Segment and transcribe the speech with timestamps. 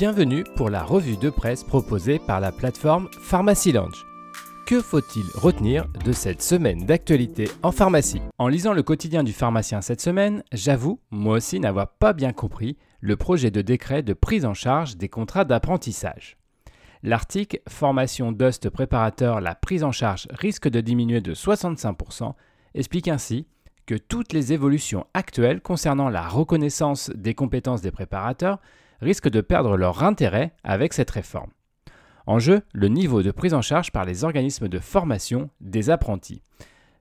[0.00, 4.06] Bienvenue pour la revue de presse proposée par la plateforme Pharmacy Lounge.
[4.66, 8.22] Que faut-il retenir de cette semaine d'actualité en pharmacie?
[8.38, 12.78] En lisant le quotidien du pharmacien cette semaine, j'avoue, moi aussi, n'avoir pas bien compris
[13.00, 16.38] le projet de décret de prise en charge des contrats d'apprentissage.
[17.02, 22.32] L'article Formation Dust préparateur, la prise en charge risque de diminuer de 65%
[22.72, 23.46] explique ainsi
[23.84, 28.60] que toutes les évolutions actuelles concernant la reconnaissance des compétences des préparateurs
[29.00, 31.50] risquent de perdre leur intérêt avec cette réforme.
[32.26, 36.42] En jeu, le niveau de prise en charge par les organismes de formation des apprentis.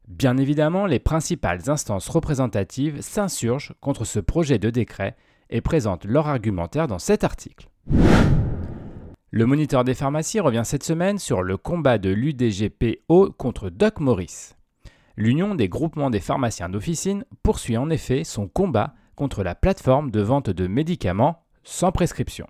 [0.07, 5.15] Bien évidemment, les principales instances représentatives s'insurgent contre ce projet de décret
[5.51, 7.69] et présentent leur argumentaire dans cet article.
[9.31, 14.55] Le moniteur des pharmacies revient cette semaine sur le combat de l'UDGPO contre Doc Morris.
[15.15, 20.21] L'Union des groupements des pharmaciens d'officine poursuit en effet son combat contre la plateforme de
[20.21, 22.47] vente de médicaments sans prescription.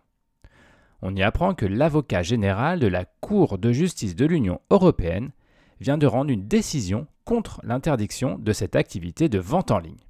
[1.02, 5.32] On y apprend que l'avocat général de la Cour de justice de l'Union européenne
[5.80, 10.04] vient de rendre une décision contre l'interdiction de cette activité de vente en ligne.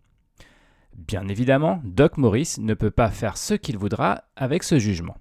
[0.96, 5.16] Bien évidemment, Doc Morris ne peut pas faire ce qu'il voudra avec ce jugement.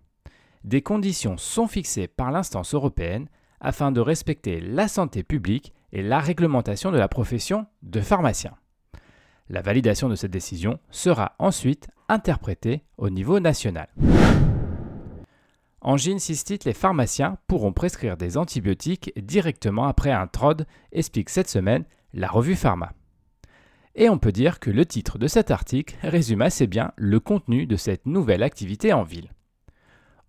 [0.64, 3.28] Des conditions sont fixées par l'instance européenne
[3.60, 8.54] afin de respecter la santé publique et la réglementation de la profession de pharmacien.
[9.50, 13.88] La validation de cette décision sera ensuite interprétée au niveau national.
[15.80, 21.48] En Angine cystite, les pharmaciens pourront prescrire des antibiotiques directement après un TROD, explique cette
[21.48, 22.92] semaine la revue Pharma.
[23.94, 27.66] Et on peut dire que le titre de cet article résume assez bien le contenu
[27.66, 29.32] de cette nouvelle activité en ville.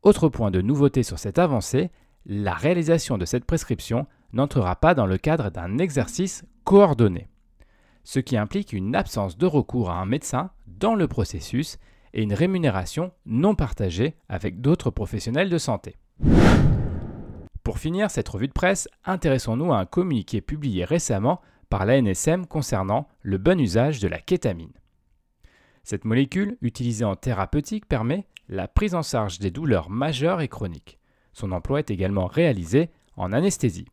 [0.02, 1.92] Autre point de nouveauté sur cette avancée,
[2.26, 7.28] la réalisation de cette prescription n'entrera pas dans le cadre d'un exercice coordonné,
[8.10, 11.78] ce qui implique une absence de recours à un médecin dans le processus
[12.16, 15.96] et une rémunération non partagée avec d'autres professionnels de santé.
[17.62, 21.40] Pour finir cette revue de presse, intéressons-nous à un communiqué publié récemment
[21.70, 24.74] par l'ANSM concernant le bon usage de la kétamine.
[25.84, 30.98] Cette molécule, utilisée en thérapeutique, permet la prise en charge des douleurs majeures et chroniques.
[31.32, 33.88] Son emploi est également réalisé en anesthésie.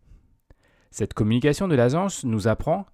[0.90, 2.86] Cette communication de l'agence nous apprend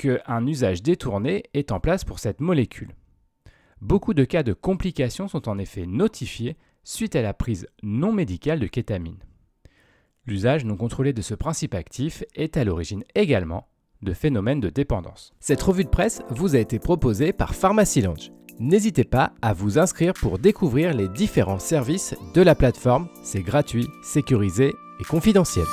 [0.00, 2.94] qu'un usage détourné est en place pour cette molécule.
[3.82, 8.60] Beaucoup de cas de complications sont en effet notifiés suite à la prise non médicale
[8.60, 9.18] de kétamine.
[10.26, 13.68] L'usage non contrôlé de ce principe actif est à l'origine également
[14.00, 15.32] de phénomènes de dépendance.
[15.38, 18.32] Cette revue de presse vous a été proposée par Pharmacy Lounge.
[18.58, 23.08] N'hésitez pas à vous inscrire pour découvrir les différents services de la plateforme.
[23.22, 25.66] C'est gratuit, sécurisé et confidentiel.